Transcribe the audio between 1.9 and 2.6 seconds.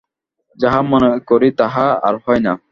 আর হয় না।